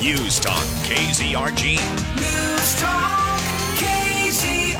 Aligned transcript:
News 0.00 0.40
Talk 0.40 0.64
KZRG. 0.86 1.76
News 2.16 2.80
Talk 2.80 3.38
KZRG. 3.76 4.76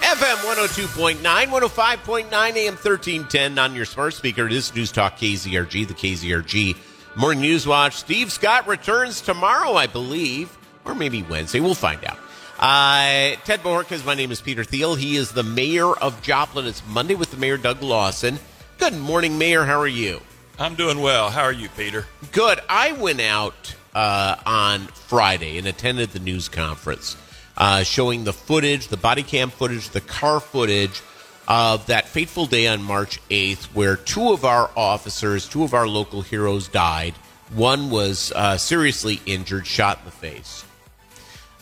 FM 0.00 0.36
102.9, 0.56 1.22
105.9 1.22 2.32
AM 2.32 2.74
1310 2.74 3.58
on 3.60 3.76
your 3.76 3.84
smart 3.84 4.14
speaker. 4.14 4.46
It 4.46 4.52
is 4.52 4.74
News 4.74 4.90
Talk 4.90 5.16
KZRG, 5.18 5.86
the 5.86 5.94
KZRG 5.94 6.76
Morning 7.14 7.42
News 7.42 7.64
Watch. 7.64 7.94
Steve 7.94 8.32
Scott 8.32 8.66
returns 8.66 9.20
tomorrow, 9.20 9.74
I 9.74 9.86
believe, 9.86 10.58
or 10.84 10.96
maybe 10.96 11.22
Wednesday. 11.22 11.60
We'll 11.60 11.76
find 11.76 12.04
out. 12.04 12.18
Uh, 12.58 13.36
Ted 13.44 13.60
Bohorquez, 13.60 14.04
my 14.04 14.16
name 14.16 14.32
is 14.32 14.40
Peter 14.40 14.64
Thiel. 14.64 14.96
He 14.96 15.14
is 15.14 15.30
the 15.30 15.44
mayor 15.44 15.92
of 15.92 16.20
Joplin. 16.22 16.66
It's 16.66 16.82
Monday 16.88 17.14
with 17.14 17.30
the 17.30 17.36
mayor, 17.36 17.56
Doug 17.56 17.84
Lawson. 17.84 18.40
Good 18.78 18.98
morning, 18.98 19.38
Mayor. 19.38 19.64
How 19.64 19.78
are 19.78 19.86
you? 19.86 20.20
I'm 20.58 20.76
doing 20.76 21.00
well. 21.00 21.30
How 21.30 21.42
are 21.42 21.52
you, 21.52 21.68
Peter? 21.70 22.06
Good. 22.30 22.60
I 22.68 22.92
went 22.92 23.20
out 23.20 23.74
uh, 23.94 24.36
on 24.46 24.86
Friday 24.86 25.58
and 25.58 25.66
attended 25.66 26.10
the 26.10 26.20
news 26.20 26.48
conference 26.48 27.16
uh, 27.56 27.82
showing 27.82 28.24
the 28.24 28.32
footage, 28.32 28.88
the 28.88 28.96
body 28.96 29.22
cam 29.22 29.50
footage, 29.50 29.90
the 29.90 30.00
car 30.00 30.40
footage 30.40 31.02
of 31.46 31.86
that 31.86 32.08
fateful 32.08 32.46
day 32.46 32.66
on 32.66 32.82
March 32.82 33.20
8th 33.28 33.64
where 33.74 33.96
two 33.96 34.32
of 34.32 34.44
our 34.44 34.70
officers, 34.76 35.48
two 35.48 35.64
of 35.64 35.74
our 35.74 35.86
local 35.86 36.22
heroes 36.22 36.68
died. 36.68 37.14
One 37.52 37.90
was 37.90 38.32
uh, 38.32 38.56
seriously 38.56 39.20
injured, 39.26 39.66
shot 39.66 39.98
in 39.98 40.04
the 40.06 40.10
face. 40.10 40.64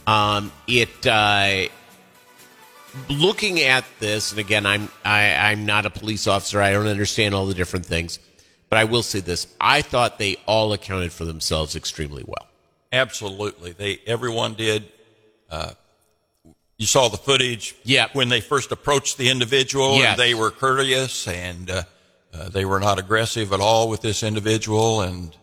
Um, 0.07 0.53
it 0.67 1.07
uh, 1.07 1.65
looking 3.09 3.61
at 3.61 3.85
this, 4.01 4.31
and 4.31 4.39
again, 4.41 4.67
I'm 4.67 4.89
I, 5.05 5.51
I'm 5.51 5.67
not 5.67 5.87
a 5.87 5.91
police 5.91 6.27
officer. 6.27 6.61
I 6.61 6.73
don't 6.73 6.87
understand 6.87 7.35
all 7.35 7.47
the 7.47 7.55
different 7.55 7.87
things, 7.87 8.19
but 8.73 8.79
I 8.79 8.85
will 8.85 9.03
say 9.03 9.21
this: 9.21 9.49
I 9.61 9.83
thought 9.83 10.19
they 10.19 10.37
all 10.47 10.73
accounted 10.73 11.13
for 11.13 11.27
themselves 11.27 11.77
extremely 11.77 12.25
well. 12.27 12.49
Absolutely. 12.91 13.73
They 13.73 14.01
everyone 14.07 14.55
did. 14.55 14.91
Uh, 15.51 15.73
you 16.79 16.87
saw 16.87 17.09
the 17.09 17.19
footage. 17.19 17.75
Yeah. 17.85 18.09
When 18.15 18.31
they 18.31 18.41
first 18.41 18.73
approached 18.73 19.19
the 19.19 19.29
individual, 19.29 19.97
Yes. 19.97 20.13
and 20.13 20.19
they 20.19 20.33
were 20.33 20.51
courteous 20.51 21.29
and 21.29 21.69
uh, 21.69 21.83
uh, 22.33 22.49
they 22.49 22.65
were 22.65 22.81
not 22.81 22.99
aggressive 22.99 23.53
at 23.53 23.61
all 23.61 23.91
with 23.91 24.01
this 24.01 24.23
individual. 24.23 25.03
And 25.03 25.37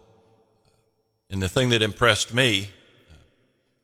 and 1.29 1.39
the 1.39 1.49
thing 1.49 1.69
that 1.69 1.83
impressed 1.83 2.33
me 2.33 2.71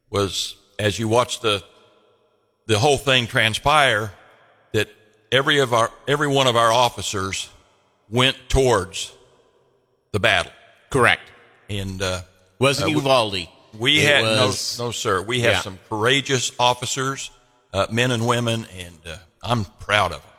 was 0.09 0.55
as 0.79 0.97
you 0.97 1.07
watched 1.07 1.43
the 1.43 1.63
the 2.65 2.79
whole 2.79 2.97
thing 2.97 3.27
transpire, 3.27 4.11
that 4.71 4.89
every 5.31 5.59
of 5.59 5.71
our 5.71 5.91
every 6.07 6.27
one 6.27 6.47
of 6.47 6.55
our 6.55 6.71
officers 6.71 7.47
went 8.09 8.37
towards 8.49 9.11
the 10.15 10.19
battle. 10.21 10.51
Correct. 10.89 11.29
And 11.69 12.01
uh, 12.01 12.21
Wasn't 12.57 12.85
Uh, 12.85 12.87
we- 12.87 12.95
Uvalde? 12.95 13.47
we 13.77 13.99
It 13.99 14.05
had 14.07 14.23
was- 14.23 14.79
no, 14.79 14.85
no, 14.85 14.91
sir. 14.91 15.21
We 15.21 15.41
have 15.41 15.55
Yeah. 15.55 15.61
some 15.61 15.77
courageous 15.89 16.51
officers, 16.57 17.31
uh, 17.73 17.87
men 17.91 18.11
and 18.11 18.25
women, 18.25 18.65
and 18.77 18.97
uh, 19.05 19.17
I'm 19.43 19.65
proud 19.65 20.13
of 20.13 20.21
them. 20.21 20.31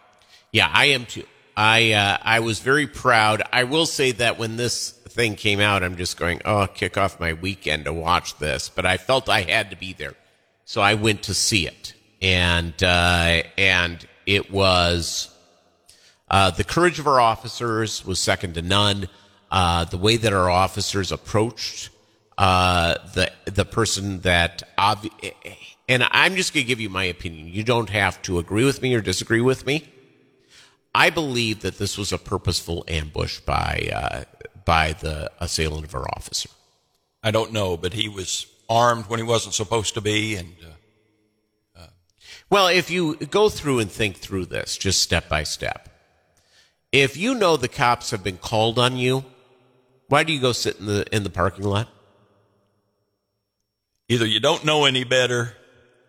Yeah, 0.51 0.71
I 0.73 0.87
am 0.87 1.05
too. 1.05 1.27
I 1.59 1.93
uh, 1.93 2.17
I 2.23 2.41
was 2.41 2.61
very 2.61 2.87
proud. 2.87 3.43
I 3.53 3.65
will 3.65 3.85
say 3.85 4.13
that 4.13 4.39
when 4.39 4.57
this 4.57 4.93
thing 5.11 5.37
came 5.37 5.61
out, 5.61 5.83
I'm 5.83 5.97
just 5.99 6.17
going, 6.17 6.41
oh, 6.47 6.67
kick 6.69 6.97
off 6.97 7.21
my 7.21 7.35
weekend 7.35 7.85
to 7.85 7.93
watch 7.93 8.39
this. 8.39 8.71
But 8.71 8.87
I 8.87 8.97
felt 8.97 9.29
I 9.29 9.43
had 9.43 9.69
to 9.71 9.77
be 9.77 9.93
there, 9.93 10.15
so 10.65 10.81
I 10.81 10.95
went 10.95 11.23
to 11.25 11.35
see 11.35 11.67
it, 11.67 11.93
and 12.23 12.73
uh, 12.83 13.43
and 13.59 14.07
it 14.25 14.51
was 14.51 15.29
uh, 16.31 16.51
the 16.51 16.65
courage 16.65 16.99
of 16.99 17.07
our 17.07 17.21
officers 17.21 18.07
was 18.07 18.19
second 18.19 18.55
to 18.55 18.63
none. 18.63 19.09
Uh, 19.51 19.85
the 19.85 19.97
way 19.97 20.17
that 20.17 20.33
our 20.33 20.51
officers 20.51 21.13
approached 21.13 21.91
uh, 22.39 22.97
the 23.15 23.31
the 23.45 23.65
person 23.65 24.21
that 24.21 24.63
obvi- 24.77 25.33
and 25.89 26.07
I'm 26.11 26.35
just 26.35 26.53
going 26.53 26.65
to 26.65 26.69
give 26.69 26.81
you 26.81 26.91
my 26.91 27.05
opinion. 27.05 27.49
You 27.49 27.63
don't 27.63 27.91
have 27.91 28.21
to 28.23 28.39
agree 28.39 28.65
with 28.65 28.83
me 28.83 28.95
or 28.95 29.01
disagree 29.01 29.41
with 29.41 29.65
me. 29.67 29.89
I 30.95 31.11
believe 31.11 31.61
that 31.61 31.79
this 31.79 31.97
was 31.97 32.13
a 32.13 32.19
purposeful 32.19 32.85
ambush 32.89 33.41
by 33.41 33.91
uh, 33.95 34.25
by 34.65 34.95
the 34.95 35.31
assailant 35.39 35.85
of 35.85 35.95
our 35.95 36.07
officer. 36.17 36.49
I 37.23 37.31
don't 37.31 37.53
know, 37.53 37.77
but 37.77 37.93
he 37.93 38.09
was 38.09 38.47
armed 38.69 39.07
when 39.07 39.21
he 39.21 39.25
wasn't 39.25 39.55
supposed 39.55 39.95
to 39.95 40.01
be, 40.01 40.37
and 40.37 40.55
uh, 41.77 41.87
Well, 42.51 42.69
if 42.69 42.91
you 42.91 43.17
go 43.17 43.49
through 43.49 43.79
and 43.79 43.91
think 43.91 44.17
through 44.17 44.47
this 44.47 44.77
just 44.77 45.03
step 45.03 45.29
by 45.29 45.45
step, 45.45 45.89
if 46.93 47.17
you 47.17 47.35
know 47.35 47.57
the 47.57 47.69
cops 47.69 48.11
have 48.11 48.25
been 48.25 48.39
called 48.39 48.79
on 48.79 48.97
you, 48.97 49.25
why 50.09 50.25
do 50.25 50.33
you 50.33 50.41
go 50.41 50.53
sit 50.53 50.79
in 50.79 50.87
the 50.87 51.07
in 51.15 51.23
the 51.23 51.31
parking 51.31 51.65
lot? 51.65 51.89
either 54.09 54.27
you 54.27 54.41
don't 54.41 54.65
know 54.65 54.85
any 54.85 55.05
better, 55.05 55.55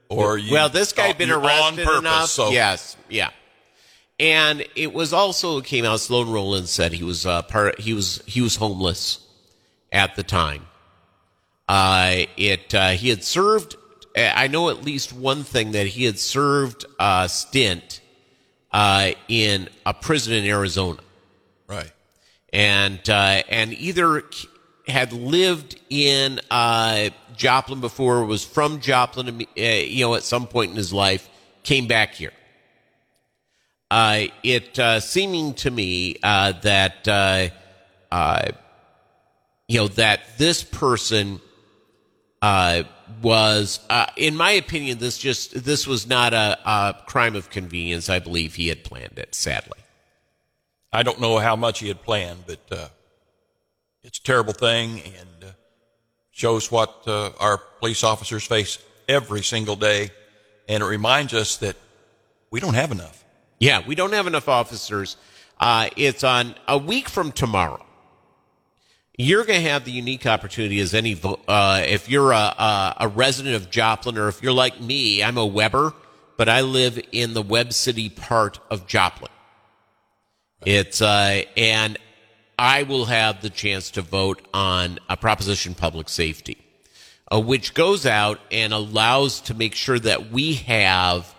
or 0.09 0.37
you 0.37 0.53
well, 0.53 0.69
this 0.69 0.93
guy 0.93 1.13
been 1.13 1.31
arrested 1.31 1.79
on 1.79 1.85
purpose. 1.85 1.99
enough. 1.99 2.29
So 2.29 2.51
Yes, 2.51 2.97
yeah. 3.09 3.29
And 4.19 4.65
it 4.75 4.93
was 4.93 5.13
also 5.13 5.61
came 5.61 5.85
out. 5.85 5.99
Sloan 5.99 6.31
Rowland 6.31 6.67
said 6.69 6.91
he 6.91 7.03
was 7.03 7.25
uh, 7.25 7.43
part. 7.43 7.79
He 7.79 7.93
was 7.93 8.23
he 8.25 8.41
was 8.41 8.55
homeless 8.55 9.19
at 9.91 10.15
the 10.15 10.23
time. 10.23 10.65
Uh, 11.67 12.25
it 12.35 12.73
uh, 12.73 12.89
he 12.89 13.09
had 13.09 13.23
served. 13.23 13.75
I 14.15 14.47
know 14.47 14.71
at 14.71 14.83
least 14.83 15.13
one 15.13 15.43
thing 15.43 15.73
that 15.73 15.85
he 15.85 16.05
had 16.05 16.17
served 16.17 16.85
a 16.99 17.29
stint 17.29 18.01
uh, 18.71 19.11
in 19.27 19.69
a 19.85 19.93
prison 19.93 20.33
in 20.33 20.45
Arizona 20.45 21.01
right. 21.67 21.91
And 22.53 23.09
uh, 23.09 23.43
and 23.49 23.73
either 23.73 24.23
had 24.87 25.11
lived 25.11 25.79
in 25.89 26.39
uh, 26.49 27.09
Joplin 27.35 27.81
before, 27.81 28.23
was 28.25 28.45
from 28.45 28.79
Joplin, 28.79 29.41
uh, 29.41 29.61
you 29.61 30.05
know, 30.05 30.15
at 30.15 30.23
some 30.23 30.47
point 30.47 30.71
in 30.71 30.77
his 30.77 30.93
life, 30.93 31.29
came 31.63 31.87
back 31.87 32.13
here. 32.13 32.31
Uh, 33.89 34.25
it 34.43 34.77
uh, 34.79 34.99
seeming 34.99 35.53
to 35.55 35.71
me 35.71 36.17
uh, 36.23 36.53
that 36.63 37.07
you 39.67 39.79
know 39.79 39.87
that 39.89 40.21
this 40.37 40.63
person 40.63 41.41
was, 43.21 43.79
in 44.15 44.35
my 44.35 44.51
opinion, 44.51 44.97
this 44.99 45.17
just 45.17 45.63
this 45.63 45.87
was 45.87 46.07
not 46.07 46.33
a, 46.33 46.57
a 46.65 46.95
crime 47.07 47.35
of 47.35 47.49
convenience. 47.49 48.09
I 48.09 48.19
believe 48.19 48.55
he 48.55 48.67
had 48.69 48.83
planned 48.83 49.17
it. 49.17 49.35
Sadly. 49.35 49.79
I 50.91 51.03
don't 51.03 51.19
know 51.19 51.37
how 51.37 51.55
much 51.55 51.79
he 51.79 51.87
had 51.87 52.01
planned, 52.01 52.43
but 52.47 52.59
uh, 52.71 52.87
it's 54.03 54.19
a 54.19 54.23
terrible 54.23 54.53
thing 54.53 55.01
and 55.01 55.43
uh, 55.43 55.51
shows 56.31 56.71
what 56.71 57.03
uh, 57.07 57.31
our 57.39 57.57
police 57.57 58.03
officers 58.03 58.45
face 58.45 58.79
every 59.07 59.43
single 59.43 59.75
day. 59.75 60.11
And 60.69 60.83
it 60.83 60.85
reminds 60.85 61.33
us 61.33 61.57
that 61.57 61.75
we 62.51 62.59
don't 62.59 62.75
have 62.75 62.91
enough. 62.91 63.23
Yeah, 63.59 63.81
we 63.85 63.95
don't 63.95 64.13
have 64.13 64.27
enough 64.27 64.47
officers. 64.47 65.17
Uh, 65.59 65.89
it's 65.97 66.23
on 66.23 66.55
a 66.67 66.77
week 66.77 67.09
from 67.09 67.31
tomorrow. 67.31 67.83
You're 69.17 69.45
going 69.45 69.63
to 69.63 69.69
have 69.69 69.83
the 69.83 69.91
unique 69.91 70.27
opportunity 70.27 70.79
as 70.79 70.93
any, 70.93 71.19
uh, 71.47 71.81
if 71.83 72.07
you're 72.07 72.31
a, 72.31 72.35
a, 72.35 72.95
a 72.99 73.07
resident 73.07 73.55
of 73.55 73.71
Joplin 73.71 74.15
or 74.17 74.27
if 74.27 74.43
you're 74.43 74.53
like 74.53 74.79
me, 74.79 75.23
I'm 75.23 75.37
a 75.37 75.45
Weber, 75.45 75.93
but 76.37 76.47
I 76.47 76.61
live 76.61 77.01
in 77.11 77.33
the 77.33 77.41
Webb 77.41 77.73
City 77.73 78.09
part 78.09 78.59
of 78.69 78.85
Joplin. 78.85 79.31
It's, 80.65 81.01
uh, 81.01 81.43
and 81.55 81.97
I 82.57 82.83
will 82.83 83.05
have 83.05 83.41
the 83.41 83.49
chance 83.49 83.91
to 83.91 84.01
vote 84.01 84.45
on 84.53 84.99
a 85.09 85.15
proposition 85.15 85.75
public 85.75 86.09
safety, 86.09 86.57
uh, 87.31 87.39
which 87.39 87.73
goes 87.73 88.05
out 88.05 88.39
and 88.51 88.73
allows 88.73 89.41
to 89.41 89.53
make 89.53 89.75
sure 89.75 89.99
that 89.99 90.31
we 90.31 90.55
have 90.55 91.33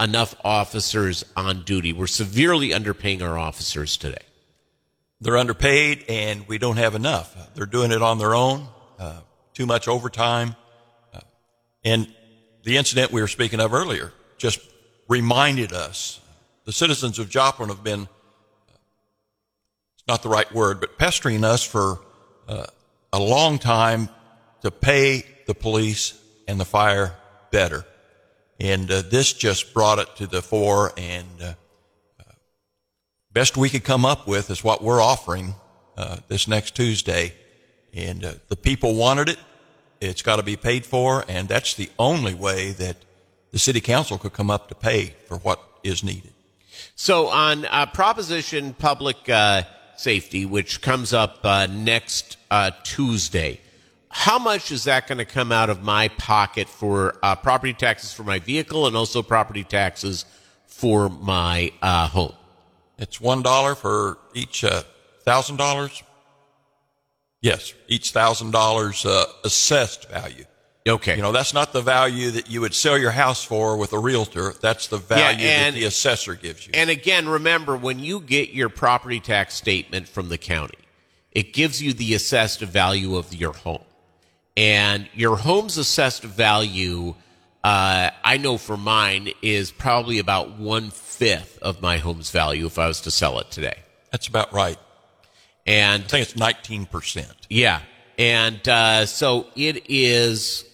enough 0.00 0.34
officers 0.44 1.24
on 1.36 1.64
duty. 1.64 1.92
We're 1.92 2.06
severely 2.06 2.70
underpaying 2.70 3.22
our 3.22 3.38
officers 3.38 3.96
today. 3.96 4.22
They're 5.20 5.38
underpaid 5.38 6.04
and 6.08 6.46
we 6.48 6.58
don't 6.58 6.76
have 6.76 6.94
enough. 6.94 7.36
They're 7.54 7.66
doing 7.66 7.92
it 7.92 8.02
on 8.02 8.18
their 8.18 8.34
own, 8.34 8.66
uh, 8.98 9.20
too 9.52 9.66
much 9.66 9.88
overtime. 9.88 10.56
Uh, 11.12 11.20
and 11.84 12.12
the 12.64 12.76
incident 12.76 13.12
we 13.12 13.20
were 13.20 13.28
speaking 13.28 13.60
of 13.60 13.72
earlier 13.72 14.12
just 14.38 14.60
reminded 15.08 15.72
us 15.72 16.20
the 16.64 16.72
citizens 16.72 17.18
of 17.18 17.28
Joplin 17.28 17.68
have 17.68 17.84
been, 17.84 18.08
not 20.06 20.22
the 20.22 20.28
right 20.28 20.52
word, 20.52 20.80
but 20.80 20.98
pestering 20.98 21.44
us 21.44 21.62
for 21.64 22.00
uh, 22.48 22.66
a 23.12 23.18
long 23.18 23.58
time 23.58 24.08
to 24.62 24.70
pay 24.70 25.24
the 25.46 25.54
police 25.54 26.18
and 26.46 26.60
the 26.60 26.64
fire 26.64 27.14
better. 27.50 27.84
And 28.60 28.90
uh, 28.90 29.02
this 29.02 29.32
just 29.32 29.74
brought 29.74 29.98
it 29.98 30.16
to 30.16 30.26
the 30.26 30.42
fore 30.42 30.92
and 30.96 31.26
uh, 31.42 31.54
best 33.34 33.56
we 33.56 33.68
could 33.68 33.84
come 33.84 34.06
up 34.06 34.26
with 34.26 34.48
is 34.48 34.64
what 34.64 34.82
we're 34.82 35.02
offering 35.02 35.54
uh, 35.98 36.16
this 36.28 36.48
next 36.48 36.74
Tuesday. 36.74 37.34
And 37.92 38.24
uh, 38.24 38.34
the 38.48 38.56
people 38.56 38.94
wanted 38.94 39.28
it. 39.28 39.38
It's 40.00 40.22
got 40.22 40.36
to 40.36 40.42
be 40.42 40.56
paid 40.56 40.86
for, 40.86 41.24
and 41.28 41.48
that's 41.48 41.74
the 41.74 41.90
only 41.98 42.34
way 42.34 42.72
that 42.72 42.96
the 43.52 43.58
city 43.58 43.80
council 43.80 44.18
could 44.18 44.32
come 44.32 44.50
up 44.50 44.68
to 44.68 44.74
pay 44.74 45.14
for 45.26 45.38
what 45.38 45.62
is 45.82 46.02
needed. 46.04 46.32
So 46.94 47.28
on 47.28 47.64
uh, 47.64 47.86
Proposition 47.86 48.74
Public 48.74 49.28
uh, 49.28 49.62
Safety, 49.96 50.46
which 50.46 50.80
comes 50.80 51.12
up 51.12 51.40
uh, 51.44 51.66
next 51.66 52.36
uh, 52.50 52.70
Tuesday, 52.82 53.60
how 54.08 54.38
much 54.38 54.70
is 54.70 54.84
that 54.84 55.08
going 55.08 55.18
to 55.18 55.24
come 55.24 55.50
out 55.50 55.70
of 55.70 55.82
my 55.82 56.08
pocket 56.08 56.68
for 56.68 57.16
uh, 57.22 57.34
property 57.34 57.72
taxes 57.72 58.12
for 58.12 58.22
my 58.22 58.38
vehicle 58.38 58.86
and 58.86 58.96
also 58.96 59.22
property 59.22 59.64
taxes 59.64 60.24
for 60.66 61.08
my 61.08 61.72
uh, 61.82 62.06
home? 62.06 62.34
It's 62.96 63.20
one 63.20 63.42
dollar 63.42 63.74
for 63.74 64.18
each 64.34 64.62
uh, 64.62 64.82
thousand 65.24 65.56
dollars. 65.56 66.02
Yes, 67.40 67.74
each 67.88 68.12
thousand 68.12 68.52
dollars 68.52 69.04
uh, 69.04 69.24
assessed 69.44 70.08
value. 70.08 70.44
Okay. 70.86 71.16
You 71.16 71.22
know, 71.22 71.32
that's 71.32 71.54
not 71.54 71.72
the 71.72 71.80
value 71.80 72.30
that 72.32 72.50
you 72.50 72.60
would 72.60 72.74
sell 72.74 72.98
your 72.98 73.10
house 73.12 73.42
for 73.42 73.76
with 73.78 73.92
a 73.94 73.98
realtor. 73.98 74.52
That's 74.60 74.88
the 74.88 74.98
value 74.98 75.46
and- 75.46 75.74
that 75.74 75.78
the 75.80 75.86
assessor 75.86 76.34
gives 76.34 76.66
you. 76.66 76.72
And 76.74 76.90
again, 76.90 77.26
remember 77.28 77.74
when 77.76 77.98
you 78.00 78.20
get 78.20 78.50
your 78.50 78.68
property 78.68 79.18
tax 79.20 79.54
statement 79.54 80.08
from 80.08 80.28
the 80.28 80.36
county, 80.36 80.76
it 81.32 81.52
gives 81.54 81.82
you 81.82 81.94
the 81.94 82.12
assessed 82.14 82.60
value 82.60 83.16
of 83.16 83.32
your 83.34 83.54
home. 83.54 83.82
And 84.56 85.08
your 85.14 85.36
home's 85.36 85.78
assessed 85.78 86.22
value, 86.22 87.14
uh, 87.64 88.10
I 88.22 88.36
know 88.36 88.58
for 88.58 88.76
mine, 88.76 89.30
is 89.42 89.70
probably 89.72 90.18
about 90.18 90.58
one 90.58 90.90
fifth 90.90 91.58
of 91.62 91.80
my 91.80 91.96
home's 91.96 92.30
value 92.30 92.66
if 92.66 92.78
I 92.78 92.86
was 92.88 93.00
to 93.02 93.10
sell 93.10 93.38
it 93.40 93.50
today. 93.50 93.78
that's 94.12 94.28
about 94.28 94.52
right. 94.52 94.78
And 95.66 96.04
I 96.04 96.06
think 96.06 96.22
it's 96.22 96.36
nineteen 96.36 96.84
percent. 96.86 97.46
yeah. 97.48 97.80
And 98.18 98.68
uh, 98.68 99.06
so 99.06 99.46
it 99.56 99.86
is. 99.90 100.64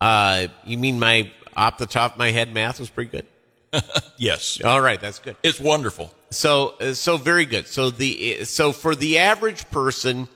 Uh, 0.00 0.48
you 0.64 0.78
mean 0.78 0.98
my 0.98 1.30
off 1.56 1.78
the 1.78 1.86
top 1.86 2.12
of 2.12 2.18
my 2.18 2.30
head 2.30 2.52
math 2.54 2.78
was 2.80 2.90
pretty 2.90 3.10
good? 3.10 3.26
Yes, 4.20 4.60
All 4.64 4.80
right, 4.80 5.00
that's 5.00 5.20
good. 5.20 5.36
it's 5.44 5.60
wonderful. 5.60 6.12
So 6.30 6.74
uh, 6.80 6.94
so 6.94 7.16
very 7.18 7.44
good. 7.44 7.68
So 7.68 7.90
the 7.90 8.44
so 8.44 8.72
for 8.72 8.96
the 8.96 9.18
average 9.18 9.70
person, 9.70 10.26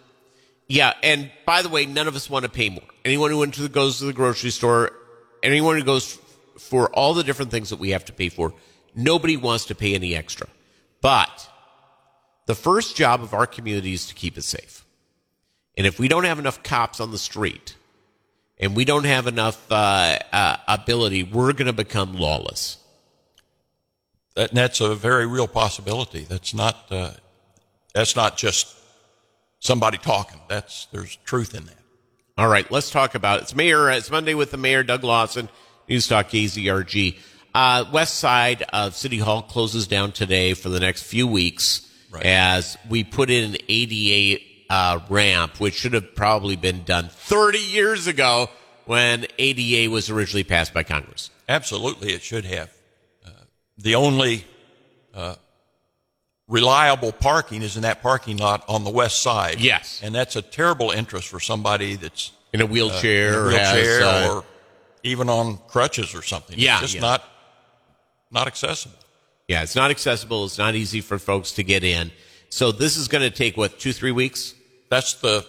yeah. 0.68 0.94
And 1.02 1.30
by 1.44 1.62
the 1.62 1.68
way, 1.68 1.84
none 1.86 2.06
of 2.06 2.14
us 2.14 2.30
want 2.30 2.44
to 2.44 2.50
pay 2.50 2.68
more. 2.70 2.84
Anyone 3.04 3.30
who 3.32 3.38
went 3.38 3.54
to 3.54 3.62
the, 3.62 3.68
goes 3.68 3.98
to 3.98 4.04
the 4.04 4.12
grocery 4.12 4.50
store, 4.50 4.92
anyone 5.42 5.76
who 5.76 5.82
goes 5.82 6.18
for 6.58 6.88
all 6.90 7.12
the 7.14 7.24
different 7.24 7.50
things 7.50 7.70
that 7.70 7.80
we 7.80 7.90
have 7.90 8.04
to 8.04 8.12
pay 8.12 8.28
for, 8.28 8.54
nobody 8.94 9.36
wants 9.36 9.64
to 9.66 9.74
pay 9.74 9.94
any 9.94 10.14
extra. 10.14 10.46
But 11.00 11.48
the 12.46 12.54
first 12.54 12.94
job 12.94 13.20
of 13.22 13.34
our 13.34 13.46
community 13.46 13.94
is 13.94 14.06
to 14.06 14.14
keep 14.14 14.38
it 14.38 14.44
safe. 14.44 14.84
And 15.76 15.86
if 15.88 15.98
we 15.98 16.06
don't 16.06 16.24
have 16.24 16.38
enough 16.38 16.62
cops 16.62 17.00
on 17.00 17.10
the 17.10 17.18
street, 17.18 17.74
and 18.62 18.76
we 18.76 18.84
don't 18.86 19.04
have 19.04 19.26
enough 19.26 19.60
uh, 19.70 20.18
uh, 20.32 20.56
ability, 20.68 21.24
we're 21.24 21.52
going 21.52 21.66
to 21.66 21.72
become 21.72 22.14
lawless. 22.14 22.78
That, 24.36 24.50
and 24.50 24.56
that's 24.58 24.80
a 24.80 24.94
very 24.94 25.26
real 25.26 25.48
possibility. 25.48 26.24
That's 26.24 26.54
not 26.54 26.86
uh, 26.90 27.10
that's 27.92 28.16
not 28.16 28.38
just 28.38 28.74
somebody 29.58 29.98
talking. 29.98 30.40
That's 30.48 30.86
there's 30.86 31.16
truth 31.24 31.54
in 31.54 31.66
that. 31.66 31.76
All 32.38 32.48
right, 32.48 32.70
let's 32.70 32.90
talk 32.90 33.14
about 33.14 33.40
it. 33.40 33.42
It's 33.42 33.54
Mayor. 33.54 33.90
It's 33.90 34.10
Monday 34.10 34.32
with 34.32 34.52
the 34.52 34.56
Mayor, 34.56 34.82
Doug 34.82 35.04
Lawson, 35.04 35.50
News 35.88 36.08
Talk 36.08 36.28
KZRG. 36.30 37.18
Uh, 37.54 37.84
west 37.92 38.14
side 38.14 38.62
of 38.72 38.96
City 38.96 39.18
Hall 39.18 39.42
closes 39.42 39.86
down 39.86 40.12
today 40.12 40.54
for 40.54 40.70
the 40.70 40.80
next 40.80 41.02
few 41.02 41.26
weeks 41.26 41.86
Right. 42.10 42.24
as 42.24 42.78
we 42.88 43.04
put 43.04 43.28
in 43.28 43.50
an 43.54 43.56
ADA 43.68 44.40
uh, 44.72 45.00
ramp, 45.10 45.60
which 45.60 45.74
should 45.74 45.92
have 45.92 46.14
probably 46.14 46.56
been 46.56 46.82
done 46.82 47.10
30 47.10 47.58
years 47.58 48.06
ago 48.06 48.48
when 48.86 49.26
ADA 49.38 49.90
was 49.90 50.08
originally 50.08 50.44
passed 50.44 50.72
by 50.72 50.82
Congress. 50.82 51.28
Absolutely, 51.46 52.14
it 52.14 52.22
should 52.22 52.46
have. 52.46 52.70
Uh, 53.24 53.30
the 53.76 53.96
only 53.96 54.46
uh, 55.12 55.34
reliable 56.48 57.12
parking 57.12 57.60
is 57.60 57.76
in 57.76 57.82
that 57.82 58.00
parking 58.00 58.38
lot 58.38 58.64
on 58.66 58.82
the 58.82 58.90
west 58.90 59.20
side. 59.20 59.60
Yes. 59.60 60.00
and 60.02 60.14
that's 60.14 60.36
a 60.36 60.42
terrible 60.42 60.90
interest 60.90 61.28
for 61.28 61.38
somebody 61.38 61.96
that's 61.96 62.32
In 62.54 62.62
a 62.62 62.64
uh, 62.64 62.68
wheelchair, 62.68 63.28
in 63.28 63.34
a 63.34 63.38
or 63.38 63.46
wheelchair 63.48 64.00
has, 64.00 64.02
uh, 64.30 64.34
or 64.36 64.44
even 65.02 65.28
on 65.28 65.58
crutches 65.68 66.14
or 66.14 66.22
something. 66.22 66.58
Yeah, 66.58 66.76
it's 66.76 66.92
just 66.92 66.94
yeah. 66.94 67.00
not 67.02 67.24
not 68.30 68.46
accessible. 68.46 68.96
yeah, 69.48 69.62
it's 69.62 69.76
not 69.76 69.90
accessible. 69.90 70.46
It's 70.46 70.56
not 70.56 70.74
easy 70.74 71.02
for 71.02 71.18
folks 71.18 71.52
to 71.52 71.62
get 71.62 71.84
in. 71.84 72.10
So 72.48 72.72
this 72.72 72.96
is 72.96 73.08
going 73.08 73.22
to 73.22 73.30
take 73.30 73.58
what 73.58 73.78
two, 73.78 73.92
three 73.92 74.12
weeks? 74.12 74.54
That's 74.92 75.14
the 75.14 75.46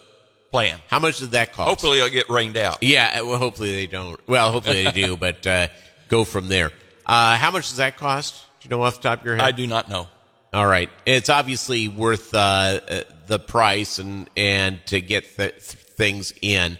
plan. 0.51 0.79
How 0.87 0.99
much 0.99 1.19
did 1.19 1.31
that 1.31 1.51
cost? 1.51 1.67
Hopefully, 1.67 1.97
it'll 1.97 2.09
get 2.09 2.29
rained 2.29 2.55
out. 2.55 2.81
Yeah, 2.81 3.19
well, 3.23 3.37
hopefully 3.37 3.75
they 3.75 3.87
don't. 3.87 4.17
Well, 4.25 4.53
hopefully 4.53 4.85
they 4.85 4.91
do, 4.93 5.17
but 5.27 5.45
uh, 5.45 5.67
go 6.07 6.23
from 6.23 6.47
there. 6.47 6.71
Uh, 7.05 7.35
how 7.35 7.51
much 7.51 7.67
does 7.67 7.75
that 7.75 7.97
cost? 7.97 8.45
Do 8.61 8.67
you 8.67 8.69
know 8.69 8.81
off 8.81 9.01
the 9.01 9.09
top 9.09 9.19
of 9.19 9.25
your 9.25 9.35
head? 9.35 9.43
I 9.43 9.51
do 9.51 9.67
not 9.67 9.89
know. 9.89 10.07
All 10.53 10.65
right, 10.65 10.89
it's 11.05 11.27
obviously 11.27 11.89
worth 11.89 12.33
uh, 12.33 12.37
uh, 12.37 13.01
the 13.27 13.37
price 13.37 13.99
and 13.99 14.29
and 14.37 14.79
to 14.85 15.01
get 15.01 15.35
th- 15.35 15.55
things 15.55 16.33
in. 16.41 16.77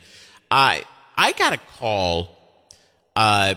I 0.50 0.86
I 1.18 1.34
got 1.34 1.52
a 1.52 1.60
call 1.78 2.38
uh, 3.18 3.56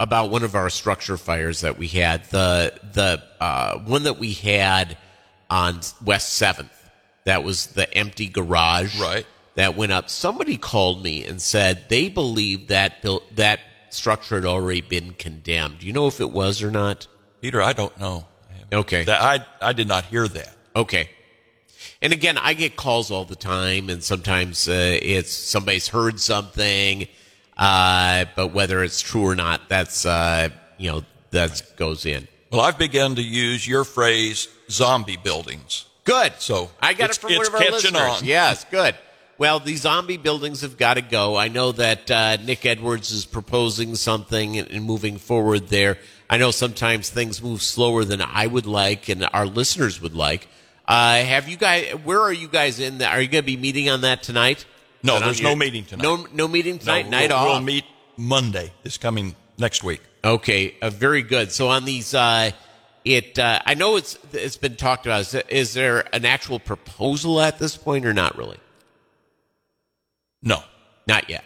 about 0.00 0.30
one 0.30 0.44
of 0.44 0.54
our 0.54 0.70
structure 0.70 1.18
fires 1.18 1.60
that 1.60 1.76
we 1.76 1.88
had 1.88 2.24
the 2.30 2.72
the 2.94 3.22
uh, 3.38 3.80
one 3.80 4.04
that 4.04 4.18
we 4.18 4.32
had 4.32 4.96
on 5.50 5.80
West 6.02 6.32
Seventh. 6.32 6.72
That 7.26 7.42
was 7.42 7.66
the 7.68 7.92
empty 7.92 8.28
garage, 8.28 8.98
Right. 8.98 9.26
That 9.56 9.74
went 9.74 9.90
up. 9.90 10.10
Somebody 10.10 10.58
called 10.58 11.02
me 11.02 11.24
and 11.24 11.40
said 11.40 11.88
they 11.88 12.08
believed 12.08 12.68
that 12.68 13.00
built 13.02 13.24
that 13.36 13.60
structure 13.88 14.34
had 14.36 14.44
already 14.44 14.82
been 14.82 15.14
condemned. 15.14 15.78
Do 15.78 15.86
you 15.86 15.92
know 15.94 16.06
if 16.06 16.20
it 16.20 16.30
was 16.30 16.62
or 16.62 16.70
not? 16.70 17.06
Peter, 17.40 17.62
I 17.62 17.72
don't 17.72 17.98
know. 17.98 18.26
Okay. 18.72 19.04
That, 19.04 19.22
I 19.22 19.44
I 19.66 19.72
did 19.72 19.88
not 19.88 20.04
hear 20.04 20.28
that. 20.28 20.54
Okay. 20.76 21.08
And 22.02 22.12
again, 22.12 22.36
I 22.38 22.52
get 22.52 22.76
calls 22.76 23.10
all 23.10 23.24
the 23.24 23.34
time, 23.34 23.88
and 23.88 24.04
sometimes 24.04 24.68
uh, 24.68 24.98
it's 25.00 25.32
somebody's 25.32 25.88
heard 25.88 26.20
something, 26.20 27.08
uh, 27.56 28.26
but 28.36 28.48
whether 28.48 28.84
it's 28.84 29.00
true 29.00 29.24
or 29.24 29.34
not, 29.34 29.68
that's 29.68 30.04
uh, 30.04 30.50
you 30.78 30.90
know 30.90 31.02
that 31.30 31.62
goes 31.76 32.04
in. 32.04 32.28
Well, 32.52 32.60
I've 32.60 32.78
begun 32.78 33.16
to 33.16 33.22
use 33.22 33.66
your 33.66 33.84
phrase 33.84 34.48
"zombie 34.70 35.16
buildings." 35.16 35.86
Good. 36.06 36.34
So, 36.38 36.70
I 36.80 36.94
got 36.94 37.10
it 37.10 37.16
from 37.16 37.34
one 37.34 37.46
of 37.46 37.54
our 37.54 37.60
listeners. 37.60 38.00
on. 38.00 38.24
Yes, 38.24 38.64
good. 38.70 38.94
Well, 39.38 39.60
the 39.60 39.76
zombie 39.76 40.16
buildings 40.16 40.62
have 40.62 40.78
got 40.78 40.94
to 40.94 41.02
go. 41.02 41.36
I 41.36 41.48
know 41.48 41.72
that 41.72 42.10
uh, 42.10 42.36
Nick 42.36 42.64
Edwards 42.64 43.10
is 43.10 43.26
proposing 43.26 43.94
something 43.94 44.56
and, 44.56 44.70
and 44.70 44.84
moving 44.84 45.18
forward 45.18 45.68
there. 45.68 45.98
I 46.30 46.38
know 46.38 46.52
sometimes 46.52 47.10
things 47.10 47.42
move 47.42 47.60
slower 47.60 48.04
than 48.04 48.22
I 48.22 48.46
would 48.46 48.66
like 48.66 49.10
and 49.10 49.28
our 49.34 49.44
listeners 49.44 50.00
would 50.00 50.14
like. 50.14 50.48
Uh, 50.88 51.16
have 51.16 51.48
you 51.48 51.56
guys? 51.56 51.90
Where 52.04 52.20
are 52.20 52.32
you 52.32 52.48
guys 52.48 52.80
in? 52.80 52.98
That? 52.98 53.12
Are 53.12 53.20
you 53.20 53.28
going 53.28 53.42
to 53.42 53.46
be 53.46 53.56
meeting 53.56 53.90
on 53.90 54.02
that 54.02 54.22
tonight? 54.22 54.64
No, 55.02 55.14
Is 55.14 55.20
that 55.20 55.26
on 55.26 55.28
there's 55.28 55.42
no 55.42 55.56
meeting 55.56 55.84
tonight. 55.84 56.02
No, 56.02 56.26
no 56.32 56.48
meeting 56.48 56.78
tonight. 56.78 57.08
No, 57.08 57.10
night 57.10 57.30
we'll, 57.30 57.38
off. 57.38 57.48
We'll 57.48 57.60
meet 57.60 57.84
Monday. 58.16 58.72
This 58.84 58.96
coming 58.96 59.34
next 59.58 59.84
week. 59.84 60.00
Okay, 60.24 60.76
uh, 60.80 60.90
very 60.90 61.22
good. 61.22 61.52
So 61.52 61.68
on 61.68 61.84
these, 61.84 62.14
uh, 62.14 62.52
it 63.06 63.38
uh, 63.38 63.60
I 63.64 63.74
know 63.74 63.96
it's 63.96 64.18
it's 64.32 64.56
been 64.56 64.74
talked 64.76 65.06
about. 65.06 65.20
Is, 65.22 65.30
there- 65.30 65.44
is 65.48 65.74
there 65.74 66.04
an 66.14 66.24
actual 66.24 66.58
proposal 66.58 67.40
at 67.40 67.58
this 67.58 67.76
point, 67.76 68.04
or 68.04 68.12
not 68.12 68.36
really? 68.36 68.58
No, 70.42 70.62
Not 71.06 71.30
yet. 71.30 71.44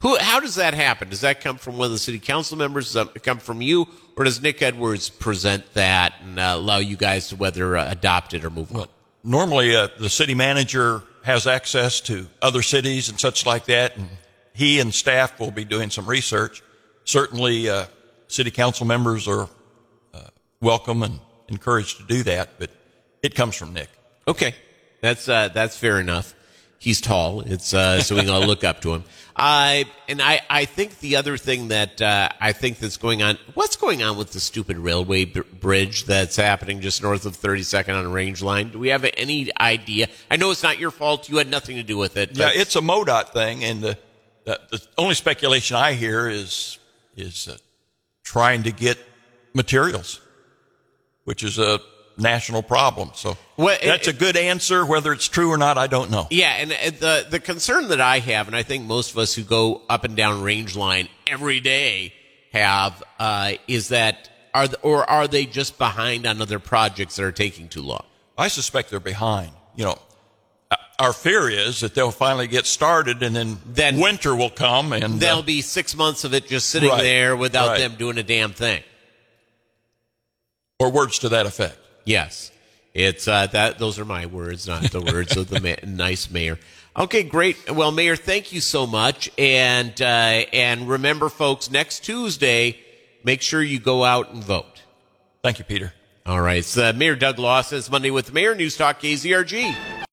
Who? 0.00 0.16
How 0.18 0.40
does 0.40 0.56
that 0.56 0.74
happen? 0.74 1.08
Does 1.08 1.20
that 1.22 1.40
come 1.40 1.56
from 1.56 1.76
one 1.78 1.86
of 1.86 1.92
the 1.92 1.98
city 1.98 2.18
council 2.18 2.58
members? 2.58 2.92
Does 2.92 3.06
that 3.06 3.22
come 3.22 3.38
from 3.38 3.62
you, 3.62 3.86
or 4.16 4.24
does 4.24 4.42
Nick 4.42 4.60
Edwards 4.62 5.08
present 5.08 5.72
that 5.74 6.14
and 6.22 6.38
uh, 6.38 6.52
allow 6.56 6.78
you 6.78 6.96
guys 6.96 7.28
to 7.28 7.36
whether 7.36 7.76
uh, 7.76 7.90
adopt 7.90 8.34
it 8.34 8.44
or 8.44 8.50
move 8.50 8.74
on? 8.74 8.88
normally 9.26 9.74
uh, 9.74 9.88
the 9.98 10.10
city 10.10 10.34
manager 10.34 11.02
has 11.22 11.46
access 11.46 12.02
to 12.02 12.26
other 12.42 12.60
cities 12.60 13.08
and 13.08 13.18
such 13.18 13.46
like 13.46 13.64
that, 13.66 13.96
and 13.96 14.08
he 14.52 14.80
and 14.80 14.92
staff 14.92 15.38
will 15.40 15.50
be 15.50 15.64
doing 15.64 15.88
some 15.90 16.04
research. 16.06 16.62
Certainly, 17.04 17.68
uh, 17.70 17.86
city 18.28 18.50
council 18.50 18.84
members 18.86 19.26
are 19.26 19.48
welcome 20.64 21.02
and 21.02 21.20
encouraged 21.48 21.98
to 21.98 22.04
do 22.04 22.22
that, 22.24 22.58
but 22.58 22.70
it 23.22 23.34
comes 23.34 23.54
from 23.54 23.72
Nick. 23.72 23.88
Okay, 24.26 24.54
that's 25.00 25.28
uh, 25.28 25.48
that's 25.48 25.76
fair 25.76 26.00
enough. 26.00 26.34
He's 26.78 27.00
tall. 27.00 27.40
It's 27.40 27.72
uh, 27.72 28.02
so 28.02 28.14
we 28.14 28.22
can 28.22 28.30
all 28.30 28.44
look 28.44 28.64
up 28.64 28.80
to 28.82 28.94
him. 28.94 29.04
I 29.36 29.84
and 30.08 30.20
I, 30.20 30.40
I 30.50 30.64
think 30.64 31.00
the 31.00 31.16
other 31.16 31.36
thing 31.36 31.68
that 31.68 32.02
uh, 32.02 32.30
I 32.40 32.52
think 32.52 32.78
that's 32.78 32.96
going 32.96 33.22
on. 33.22 33.38
What's 33.54 33.76
going 33.76 34.02
on 34.02 34.16
with 34.16 34.32
the 34.32 34.40
stupid 34.40 34.78
railway 34.78 35.24
b- 35.26 35.42
bridge 35.60 36.04
that's 36.04 36.36
happening 36.36 36.80
just 36.80 37.02
north 37.02 37.26
of 37.26 37.36
32nd 37.36 37.96
on 37.96 38.06
a 38.06 38.08
range 38.08 38.42
line? 38.42 38.70
Do 38.70 38.78
we 38.78 38.88
have 38.88 39.06
any 39.16 39.50
idea? 39.60 40.08
I 40.30 40.36
know 40.36 40.50
it's 40.50 40.62
not 40.62 40.78
your 40.78 40.90
fault. 40.90 41.28
You 41.28 41.38
had 41.38 41.48
nothing 41.48 41.76
to 41.76 41.82
do 41.82 41.96
with 41.96 42.16
it. 42.16 42.36
Yeah, 42.36 42.50
it's 42.52 42.76
a 42.76 42.80
MoDOT 42.80 43.30
thing, 43.30 43.64
and 43.64 43.82
the 43.82 43.98
the, 44.44 44.60
the 44.70 44.82
only 44.98 45.14
speculation 45.14 45.76
I 45.76 45.92
hear 45.92 46.28
is 46.28 46.78
is 47.16 47.48
uh, 47.48 47.56
trying 48.24 48.64
to 48.64 48.72
get 48.72 48.98
materials, 49.54 50.20
which 51.24 51.42
is 51.42 51.58
a 51.58 51.80
national 52.16 52.62
problem. 52.62 53.10
So 53.14 53.36
Well, 53.56 53.76
it- 53.80 53.84
that's 53.86 54.06
a 54.08 54.12
good 54.12 54.36
answer. 54.36 54.86
Whether 54.86 55.12
it's 55.12 55.26
true 55.28 55.50
or 55.50 55.58
not, 55.58 55.76
I 55.78 55.86
don't 55.88 56.10
know. 56.10 56.26
Yeah, 56.30 56.52
and 56.52 56.72
uh, 56.72 56.76
the 56.98 57.26
the 57.30 57.40
concern 57.40 57.88
that 57.88 58.00
I 58.00 58.20
have, 58.20 58.46
and 58.46 58.54
I 58.56 58.62
think 58.62 58.84
most 58.84 59.10
of 59.12 59.18
us 59.18 59.34
who 59.34 59.42
go 59.42 59.82
up 59.88 60.04
and 60.04 60.16
down 60.16 60.42
range 60.42 60.76
line 60.76 61.08
every 61.26 61.60
day 61.60 62.12
have, 62.52 63.02
uh, 63.18 63.54
is 63.66 63.88
that 63.88 64.28
are 64.54 64.66
th- 64.68 64.78
or 64.82 65.08
are 65.10 65.26
they 65.26 65.44
just 65.46 65.76
behind 65.78 66.24
on 66.26 66.40
other 66.40 66.60
projects 66.60 67.16
that 67.16 67.24
are 67.24 67.32
taking 67.32 67.68
too 67.68 67.82
long? 67.82 68.04
I 68.38 68.46
suspect 68.48 68.90
they're 68.90 69.00
behind. 69.00 69.50
You 69.74 69.86
know, 69.86 69.98
our 71.00 71.12
fear 71.12 71.48
is 71.50 71.80
that 71.80 71.94
they'll 71.96 72.12
finally 72.12 72.46
get 72.46 72.64
started, 72.66 73.24
and 73.24 73.34
then, 73.34 73.58
Then- 73.66 73.98
winter 73.98 74.36
will 74.36 74.50
come, 74.50 74.92
and 74.92 75.18
There'll 75.18 75.40
uh, 75.40 75.42
be 75.42 75.60
six 75.62 75.96
months 75.96 76.22
of 76.22 76.32
it 76.34 76.46
just 76.46 76.70
sitting 76.70 76.90
Right, 76.90 77.02
there 77.02 77.34
without 77.36 77.70
right. 77.70 77.78
them 77.80 77.96
doing 77.96 78.18
a 78.18 78.22
damn 78.22 78.52
thing. 78.52 78.84
Or 80.78 80.90
words 80.90 81.18
to 81.20 81.28
that 81.30 81.46
effect. 81.46 81.78
Yes, 82.04 82.50
it's 82.92 83.26
uh, 83.28 83.46
that. 83.48 83.78
Those 83.78 83.98
are 83.98 84.04
my 84.04 84.26
words, 84.26 84.66
not 84.66 84.82
the 84.84 85.00
words 85.00 85.36
of 85.36 85.48
the 85.48 85.60
ma- 85.60 85.88
nice 85.88 86.30
mayor. 86.30 86.58
Okay, 86.96 87.24
great. 87.24 87.70
Well, 87.72 87.90
Mayor, 87.90 88.14
thank 88.14 88.52
you 88.52 88.60
so 88.60 88.86
much, 88.86 89.28
and 89.36 90.00
uh, 90.00 90.04
and 90.04 90.88
remember, 90.88 91.28
folks, 91.28 91.70
next 91.70 92.00
Tuesday, 92.00 92.78
make 93.24 93.42
sure 93.42 93.62
you 93.62 93.80
go 93.80 94.04
out 94.04 94.32
and 94.32 94.44
vote. 94.44 94.82
Thank 95.42 95.58
you, 95.58 95.64
Peter. 95.64 95.92
All 96.26 96.40
right, 96.40 96.58
it's 96.58 96.78
uh, 96.78 96.92
Mayor 96.94 97.16
Doug 97.16 97.38
Lawson. 97.38 97.78
It's 97.78 97.90
Monday 97.90 98.10
with 98.10 98.32
Mayor 98.32 98.54
News 98.54 98.76
Talk 98.76 99.00
KZRG. 99.00 100.03